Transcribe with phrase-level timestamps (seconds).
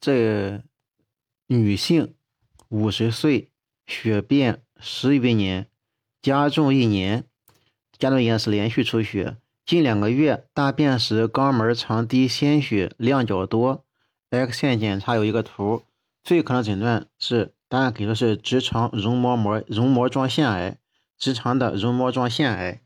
[0.00, 0.62] 这
[1.46, 2.14] 女性
[2.68, 3.50] 五十岁，
[3.86, 5.68] 血便十余年，
[6.20, 7.24] 加重一年，
[7.98, 13.84] 加重一年是连续出血，近两个月大便时肛门长滴鲜血，量较多。
[14.30, 15.82] X 线检查有一个图，
[16.24, 20.78] 最可能诊断是答案给的是直肠绒膜膜绒膜状腺癌，
[21.18, 22.80] 直肠的绒膜状腺癌。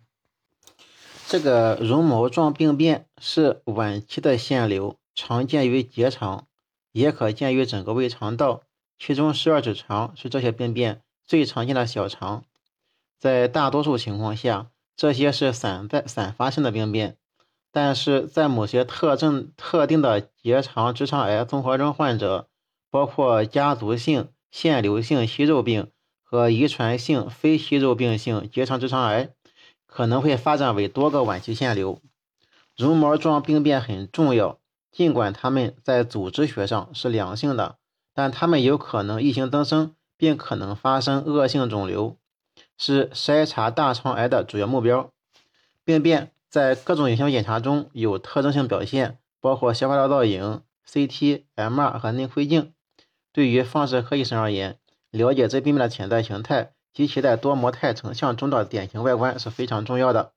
[1.28, 6.46] 这个绒毛状病变是晚期的腺瘤，常见于结肠，
[6.96, 8.62] 也可见于整个胃肠道。
[8.98, 12.44] 其中十二指肠是这些病变最常见的小肠。
[13.18, 17.18] 在大多数情况下，这些是散在散发性的病变，
[17.70, 22.48] 但是在某些特征特定的结肠直肠癌综合征患者，
[22.90, 25.90] 包括家族性腺瘤性息肉病
[26.22, 29.30] 和遗传性非息肉病性结肠直肠癌。
[29.86, 32.02] 可能会发展为多个晚期腺瘤，
[32.76, 34.58] 绒毛状病变很重要。
[34.96, 37.76] 尽管它们在组织学上是良性的，
[38.14, 42.16] 但它们有可能异型增生，并可能发生恶性肿瘤，
[42.78, 45.10] 是筛查大肠癌的主要目标。
[45.84, 52.72] 病变在各种影像检查中有特征性表现，包括消化道造影、CT、MR 和内窥镜。
[53.34, 54.78] 对于放射科医生而言，
[55.10, 56.72] 了解这病变的潜在形态。
[56.94, 60.32] 及其在多模态成像中的典型外观是非常重要的。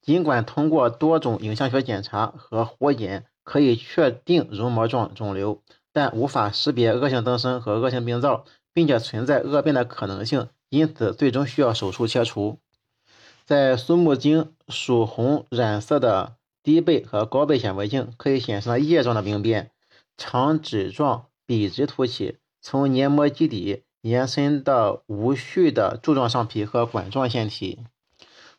[0.00, 12.58] 尽管通过多种影像学检查和活检可以确定绒膜状肿瘤，但无法识别恶性增生和恶性病灶，并且存在恶变的可能性，因此最终需要手术切除。
[13.44, 19.70] 在苏木精属红染色的低倍和高倍显微镜可以显示了叶状的病变，
[20.16, 23.84] 长指状笔直凸起，从黏膜基底。
[24.04, 27.78] 延伸的无序的柱状上皮和管状腺体，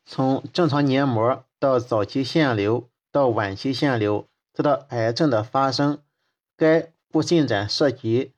[0.04, 6.00] 从正常黏膜到早期腺瘤到晚期腺瘤，再到癌症的发生，
[6.56, 8.32] 该不进展涉及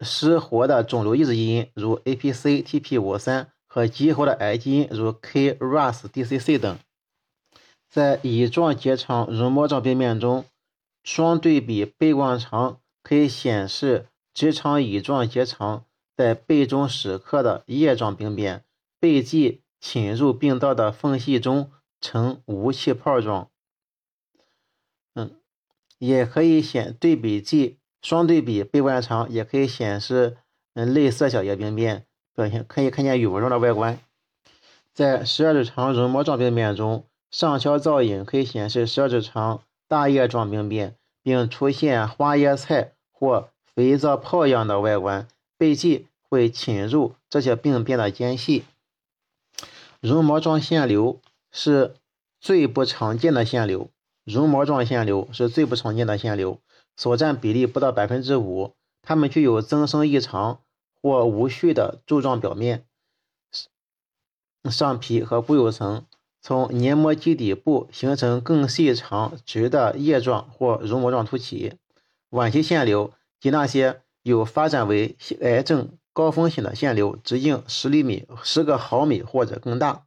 [0.00, 6.78] 失活的肿瘤抑制基因，如 APC-TP53 和激活的癌基因，如 KRAS-DCC 等。
[7.88, 10.44] 在乙状结肠绒膜状病变中，
[11.04, 15.84] 双对比背光肠可以显示直肠乙状结肠。
[16.16, 18.64] 在背中时刻的叶状病变，
[18.98, 23.48] 背际侵入病灶的缝隙中呈无气泡状。
[26.00, 30.38] 也可以显对比剂双对比背观长，也可以显示
[30.74, 34.00] 嗯类色小叶病变表现，可以看见羽纹状的外观。
[34.94, 45.28] 在十二指肠绒膜状病变中，上消造影可以显示十二指肠大叶状病变，并出现花椰菜或肥皂泡样的外观。
[45.58, 48.64] 背际会侵入这些病变的间隙。
[50.00, 51.20] 绒毛状腺瘤
[51.52, 51.94] 是
[52.40, 53.90] 最不常见的腺瘤，
[54.32, 56.60] 绒毛状腺瘤是最不常见的腺瘤，
[56.96, 58.74] 所占比例不到百分之五。
[59.02, 60.60] 它们具有增生异常
[61.02, 62.84] 或无序的柱状表面、
[64.70, 66.06] 上皮和固有层，
[66.40, 71.74] 从黏膜基底部形成更细长直的叶状或绒膜状突起。
[72.28, 75.90] 晚期腺瘤及那些有发展为癌症。
[76.12, 80.06] 高风险的腺瘤直径十厘米、十个毫米或者更大，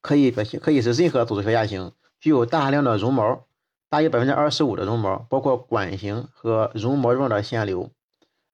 [0.00, 3.44] 可以表现可以是任何组织学亚型，具有大量的绒毛，
[3.88, 7.90] 大约百分之二十五的绒毛，包括管型和绒膜状的腺瘤。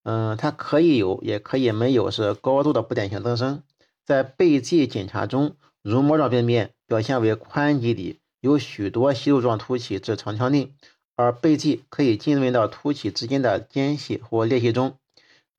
[0.04, 3.62] 嗯，它可以有，也可以没有，是高度的不典型增生。
[4.04, 10.70] 在背剂检查中，绒膜状病变表现为宽基底，有许多息肉状突起至肠腔内，
[11.16, 14.94] 而背剂可以进入到突起之间的间隙或裂隙中。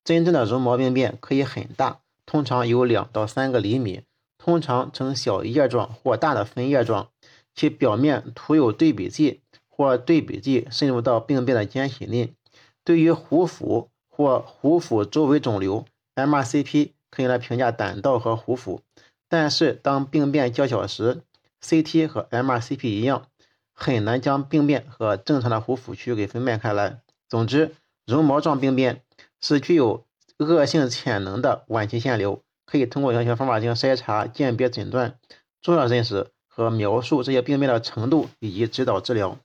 [0.02, 4.00] 真正的绒毛病变可以很大，通常有两到三个厘米，
[4.38, 7.10] 通常呈小叶状或大的分叶状，
[7.58, 12.32] 其表面涂有对比剂或对比剂渗入到病变的间隙内。
[12.84, 18.82] 对于壶腹或壶腹周围肿瘤，MRCP 可以来评价胆道和壶腹，
[19.28, 21.22] 但是当病变较小时
[21.60, 23.26] ，CT 和 MRCP 一样，
[23.74, 27.00] 很难将病变和正常的壶腹区给分辨开来。
[27.28, 27.74] 总之，
[28.06, 29.02] 绒毛状病变。
[29.40, 30.04] 是具有
[30.38, 35.16] 恶性潜能的晚期腺瘤，可以通过影像方法进行筛查、鉴别、诊断，
[35.62, 39.38] 重要认识和描述这些病变的程度以及指导治疗。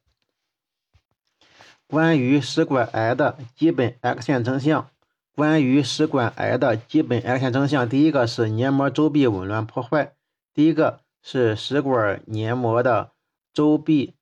[1.86, 4.90] 关于食管癌的基本 X 线征象，
[5.36, 10.16] 关于食管癌的基本 X 线征象，第一个是黏膜周壁紊乱破坏，
[10.56, 13.12] 第一个是食管黏膜的
[13.54, 14.16] 周壁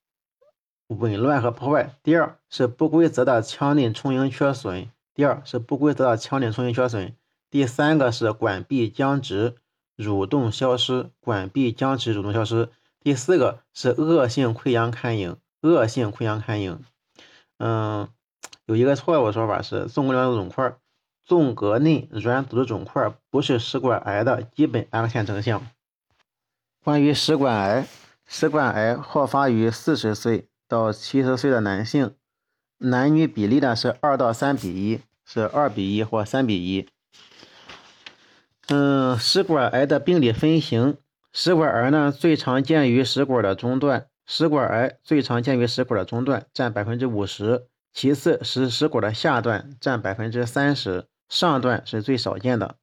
[0.87, 4.89] 紊乱和破坏，第二是不规则的腔内充盈缺损。
[5.13, 7.15] 第二是不规则的腔内充盈缺损，
[7.49, 9.55] 第三个是管壁僵直、
[9.95, 12.67] 蠕动消失，管壁僵直、蠕动消失。
[13.03, 16.83] 第四个是恶性溃疡刊影，恶性溃疡刊影。
[17.57, 18.07] 嗯，
[18.65, 20.75] 有一个错误说法是纵隔内肿块，
[21.25, 25.67] 纵隔内软组织肿块不是食管癌的基本 X 线征象。
[26.83, 27.87] 关于食管癌，
[28.27, 32.13] 食管癌好发于四十岁到七十岁的男性，
[32.77, 36.87] 男女比例呢是二到三比一，是二比一或三比一。
[38.67, 40.97] 嗯，食管癌的病理分型，
[41.33, 47.67] 食管癌呢最常见于食管的中段，食管癌最常见于食管的中段，占百分之五十。
[47.93, 52.75] 其次是食管的下段，占百分之三十，上段是最少见的。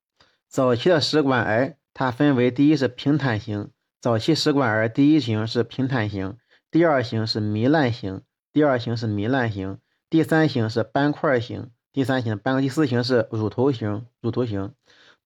[0.48, 6.38] 早期的食管癌，它分为第一是平坦型，早期食管癌第一型是平坦型，
[6.70, 8.22] 第二型是糜烂型，
[8.52, 9.78] 第二型是糜烂型，
[10.08, 14.72] 第三型是斑块型，第三型斑块，第四型是乳头型，乳头型。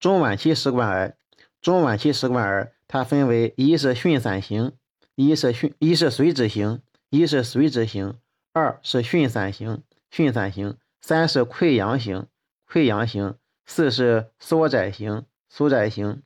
[0.01, 1.15] 中晚期食管癌，
[1.61, 4.73] 中晚期食管癌它分为一是巽散型，
[5.15, 6.81] 一是巽，一是髓质型，
[7.11, 8.15] 一是髓质型。
[8.55, 9.83] 二是巽散型，
[10.13, 12.27] 巽散型；三是溃疡型，
[12.71, 16.23] 溃疡型；四是缩窄型，缩窄型。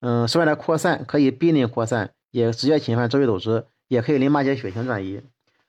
[0.00, 5.22] 嗯，食管的扩散可以壁内扩散，也直接侵犯周围组织，也可以淋巴结血型转移。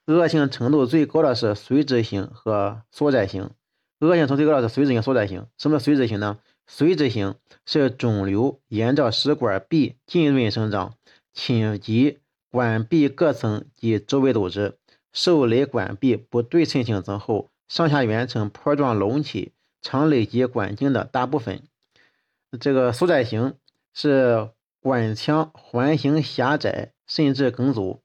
[0.08, 3.52] 恶性程度最高的是髓质型和缩窄型。
[4.00, 5.46] 恶性程度最高的是髓质型、缩窄型。
[5.58, 6.40] 什么髓质型呢？
[6.70, 7.36] 髓质型
[7.66, 10.96] 是肿瘤沿着食管壁浸润生长，
[11.34, 12.20] 侵及
[12.50, 14.78] 管壁各层及周围组织。
[15.14, 21.64] 受累管壁不对称性增厚，上下缘呈坡状隆起，常累积管径的大部分。
[22.60, 23.56] 这个缩窄型
[23.96, 24.50] 是
[24.80, 28.02] 管腔环形狭窄，甚至梗阻，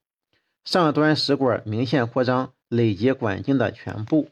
[0.65, 4.31] 上端食管明显扩张，累积管径的全部。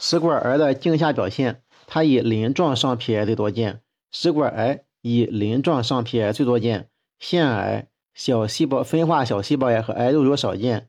[0.00, 3.82] 食管癌的镜下表现，它以鳞状上皮癌最多见。
[4.10, 6.88] 食管癌以鳞状上皮癌最多见，
[7.18, 10.88] 腺癌、小细胞分化小细胞癌和癌肉瘤少见。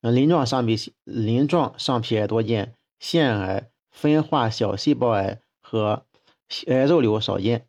[0.00, 6.02] 鳞状上皮鳞状上皮癌多见，腺癌、分化小细胞癌和
[6.66, 7.64] 癌肉瘤少见。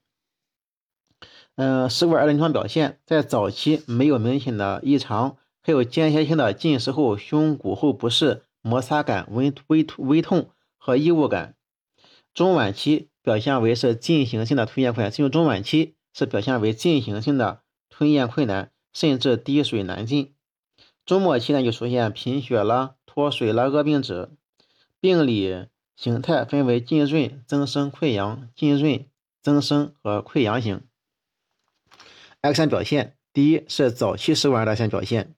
[1.56, 10.50] 嗯，食管癌临床表现，在早期没有明显的异常，还有间歇性的进食后胸骨后不适、摩擦感、微微微痛
[10.90, 11.56] 和异物感。
[12.34, 20.34] 中晚期表现为是进行性的吞咽困难，进入中晚期是表现为进行性的吞咽困难，甚至滴水难进。
[21.06, 24.32] 中末期呢，就出现贫血了、脱水了、恶病指，
[25.00, 29.06] 病理形态分为浸润、增生、溃疡、浸润、
[29.44, 30.82] 增生和溃疡型。
[32.42, 35.36] X 线表现，第一是早期食管的先表现，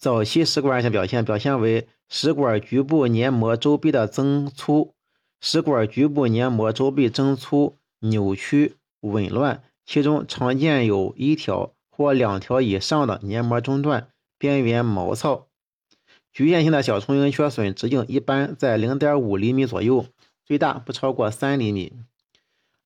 [0.00, 4.94] 早期食管癌先表现表现为食管局部黏膜周壁的增粗，
[5.42, 14.08] 食管局部黏膜周壁增粗、扭曲、紊乱，其中常见有一条或两条以上的黏膜中断。
[14.38, 15.48] 边缘毛糙，
[16.32, 20.06] 局限性的小虫蝇缺损，直径一般在零点五厘米左右，
[20.46, 21.92] 最大不超过三厘米。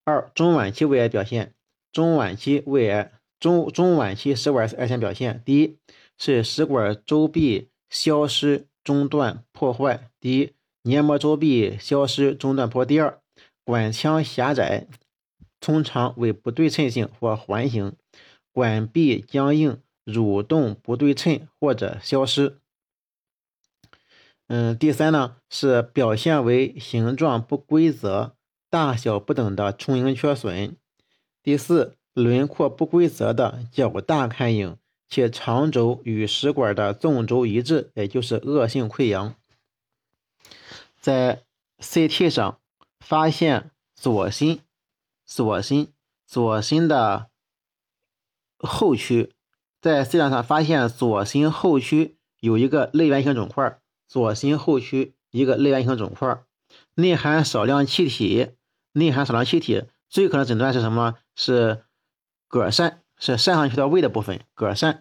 [0.02, 1.54] 二、中晚期胃癌表现，
[1.92, 3.12] 中晚期胃癌
[3.44, 5.76] 中中晚期食管癌先表现，第一
[6.16, 10.10] 是食管周壁消失、中断、破坏。
[10.18, 12.86] 第一，黏膜周壁消失、中断破。
[12.86, 13.20] 第二，
[13.62, 14.86] 管腔狭窄，
[15.60, 17.94] 通常为不对称性或环形，
[18.50, 19.78] 管壁僵硬。
[20.06, 22.58] 蠕动不对称或者消失。
[24.48, 28.36] 嗯，第三呢是表现为形状不规则、
[28.70, 30.76] 大小不等的充盈缺损。
[31.42, 34.76] 第四，轮廓不规则的较大看影，
[35.08, 39.34] 且长轴与食管的纵轴一致，也就是恶性溃疡。
[41.00, 41.42] 在
[41.80, 42.60] CT 上
[43.00, 44.60] 发现左心、
[45.26, 45.92] 左心、
[46.26, 47.28] 左心的
[48.58, 49.32] 后区。
[49.80, 53.78] 在 CT 上发现左心后区有一个类圆形肿块，
[54.08, 56.42] 左心后区一个类圆形肿块，
[56.94, 58.52] 内含少量气体，
[58.92, 61.16] 内含少量气体，最可能诊断是什么？
[61.36, 61.84] 是
[62.54, 65.00] 膈疝，是疝上去的胃的部分，膈疝。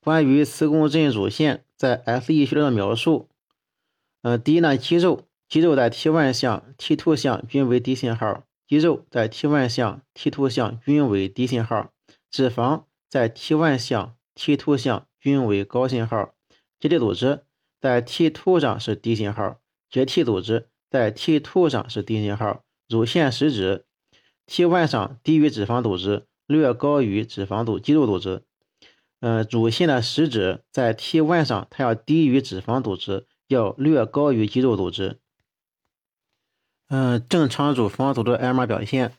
[0.00, 3.30] 关于磁共振乳腺在 SE 序列的描述，
[4.20, 11.90] 呃，第一呢，肌肉，肌肉在 T1 项、T2 项均为低信号，肌肉在 T1 项、T2 项均为低信号，
[12.30, 12.84] 脂肪。
[13.08, 16.34] 在 T1 项、T2 项均为高信号，
[16.78, 17.44] 结缔组织
[17.80, 19.56] 在 T2 上是低信号，
[19.90, 22.62] 结缔组织在 T2 上是低信号。
[22.88, 23.86] 乳腺实质
[24.50, 28.42] T1 上低于脂肪组织，略高于脂肪组肌肉组织。
[29.20, 35.20] 嗯，乳腺的实质在 T1 上它要低于脂肪组织，要略高于肌肉组织。
[36.88, 39.12] 嗯，正常乳房组织 MR 表现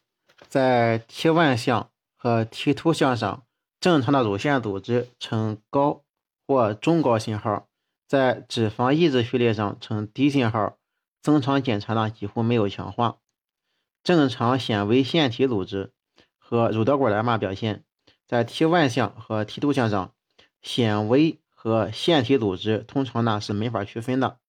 [0.49, 3.43] 在 T1 项和 T2 项上。
[3.79, 6.03] 正常的乳腺组织呈高
[6.45, 7.67] 或中高信号，
[8.07, 10.77] 在脂肪抑制序列上呈低信号，
[11.23, 13.20] 增长检查呢几乎没有强化。
[14.03, 15.91] 正常纤维腺体组织
[16.37, 17.83] 和乳导管的癌码表现，
[18.25, 20.13] 在 T1 项和 T2 项上，
[20.61, 24.39] 纤维和腺体组织通常呢是没法区分的。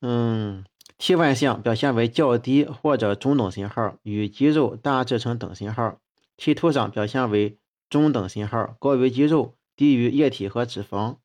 [0.00, 0.64] 嗯
[0.98, 5.98] ，T1 项表现为较低或者中等信号，与肌肉大致呈等信号
[6.36, 7.58] ；T2 上表现为
[7.90, 11.16] 中等信号，高于肌肉，低于液体和脂肪。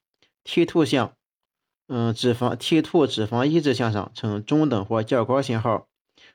[0.43, 1.13] T2 项，
[1.87, 5.87] 嗯，脂肪 T2 脂肪抑制项上呈中等或较高信号，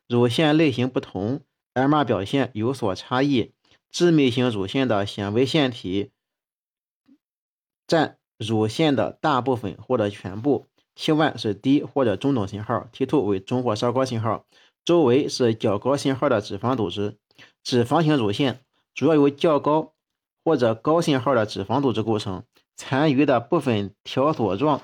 [0.09, 1.43] 乳腺类型不同
[1.75, 3.53] ，MR 表现有所差异。
[3.91, 6.11] 致密型乳腺的纤维腺体
[7.87, 10.67] 占乳腺的大部分或者全部。
[10.95, 14.45] T1 是低或者中等信号，T2 为中或稍高信号，
[14.85, 17.17] 周围是较高信号的脂肪组织。
[17.63, 18.61] 脂肪型乳腺
[18.95, 19.95] 主要由较高
[20.45, 22.45] 或者高信号的脂肪组织构成。
[22.77, 24.83] 残余的部分条索状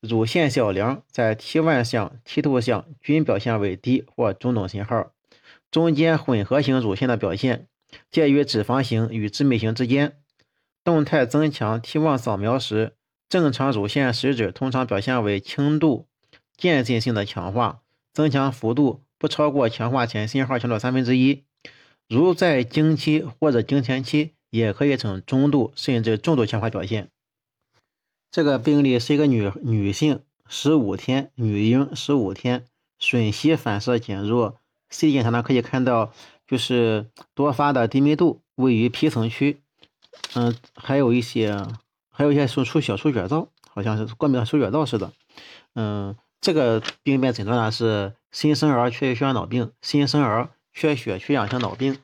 [0.00, 5.12] 乳腺小梁在 T1 项、T2 项均表现为低或中等信号。
[5.70, 7.66] 中间混合型乳腺的表现
[8.10, 10.18] 介于脂肪型与致密型之间。
[10.84, 12.94] 动态增强 T1 扫描时，
[13.28, 16.06] 正常乳腺实质通常表现为轻度
[16.56, 17.80] 渐进性的强化，
[18.12, 21.44] 增强幅度不超过强化前信号强度三分之一。
[22.08, 24.32] 如在经期或者经前期。
[24.50, 27.10] 也可以呈中度甚至重度强化表现。
[28.36, 32.66] 这个病例是一个女女性，十五天，女婴，十五天，
[33.00, 34.58] 吮吸反射减弱。
[34.90, 36.12] CT 检查呢可以看到，
[36.46, 39.62] 就是多发的低密度位于皮层区，
[40.34, 41.66] 嗯，还有一些，
[42.10, 45.12] 还有一些是出小出血灶，好像是过敏的出血灶似的。
[45.74, 51.96] 嗯，这个病变诊断呢是新生儿缺血缺氧脑病，新生儿缺血缺氧性脑病。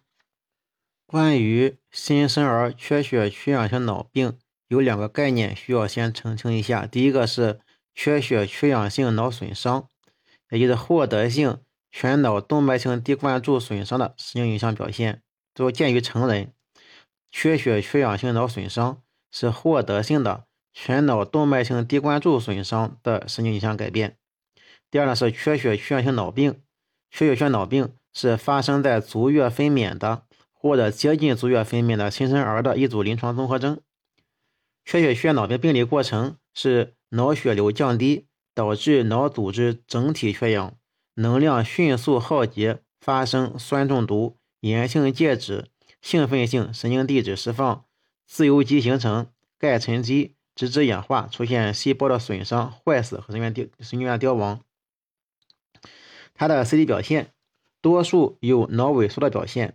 [1.05, 4.39] 关于新生儿缺血缺氧性脑病，
[4.73, 6.87] 有两个概念需要先澄清一下。
[6.87, 7.61] 第一个是
[7.95, 9.87] 缺血缺氧性脑损伤，
[10.49, 11.59] 也就是获得性
[11.91, 15.21] 全脑动脉性低灌注损伤的神经影像表现。
[15.53, 16.55] 都见于成人，
[17.31, 24.17] 缺血缺氧性脑损伤是获得性的全脑动脉性低灌注损伤的神经影像改变。
[24.91, 26.63] 第二呢是缺血缺氧性脑病，
[27.11, 30.23] 缺血缺脑病是发生在足月分娩的。
[30.55, 33.81] 或者接近足月分娩的新生儿的一组临床综合征。
[34.85, 40.77] 缺血缺脑病病理过程是脑血流降低，导致脑组织整体缺氧，
[41.15, 45.69] 能量迅速耗竭，发生酸中毒、炎性介质、
[46.01, 47.85] 兴奋性神经递质释放、
[48.27, 54.61] 自由基形成、钙沉积、质子氧化，出现细胞的损伤、坏死和神经元神经元凋亡。
[56.35, 57.33] 它的 CT 表现
[57.81, 59.75] 多数有脑萎缩的表现。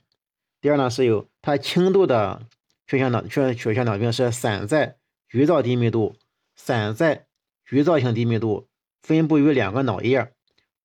[0.59, 2.41] 第二呢，是有它轻度的
[2.87, 4.95] 缺血脑缺血缺脑病是散在
[5.27, 6.15] 局灶低密度，
[6.55, 7.25] 散在
[7.65, 8.67] 局灶性低密度，
[9.01, 10.29] 分布于两个脑叶；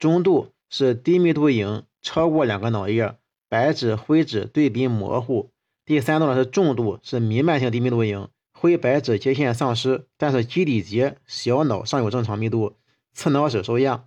[0.01, 3.15] 中度是低密度影超过两个脑叶，
[3.49, 5.51] 白质灰质对比模糊；
[5.85, 12.75] 第三度呢是重度，是弥漫性低密度影，灰白质接线丧失，但是基底节小脑尚有正常密度，
[13.13, 14.07] 次脑室受压；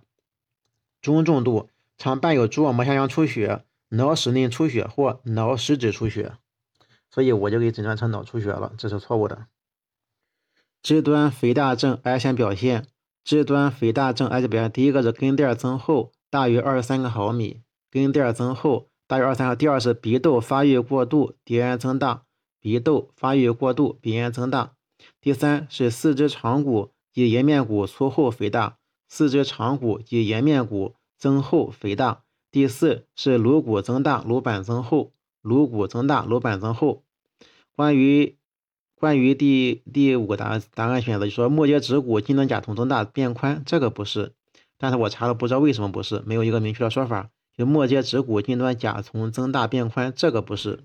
[1.00, 3.62] 中重度常伴有蛛网膜下腔出血。
[3.90, 6.32] 脑室内出血或脑实质出血，
[7.10, 9.46] 所以我就给诊断成脑出血了，这是错误的。
[10.82, 12.86] 肢端肥大症癌前表现，
[13.24, 19.56] 肢端肥大症癌前表现，第一个是根垫增厚，大于二十三个毫米，根垫增厚大于二三个。
[19.56, 22.24] 第二是鼻窦发育过度，鼻炎增大，
[22.60, 24.74] 鼻窦发育过度，鼻炎增大。
[25.20, 32.22] 第三是四肢长骨及颜面骨粗厚肥大，四肢长骨及颜面骨增厚肥大。
[32.52, 35.12] 第四是颅骨增大，颅板增厚，
[35.46, 37.04] 颅骨增大，颅板增厚。
[37.76, 38.36] 关于
[38.96, 44.32] 关于第第五个答案答案选择，就说末节指骨近端甲丛增大变宽，这个不是，
[44.76, 47.30] 但是我查了不知道为什么不是，没有一个明确的说法。
[47.56, 50.80] 就末节指骨近端甲丛增大变宽，这个不是。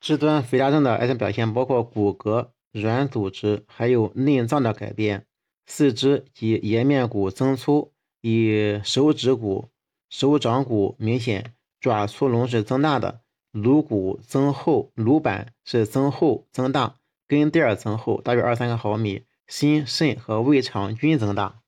[0.00, 5.26] 肢端肥大症的癌症表现包括骨骼、软组织还有内脏的改变，
[5.66, 9.68] 四肢及颜面骨增粗，以手指骨。
[10.10, 16.94] 手掌骨明显，爪粗隆是增大的，颅骨增厚，颅板是增厚增大，
[17.26, 21.61] 根垫增厚，大约二三个毫米，心肾和胃肠均增大。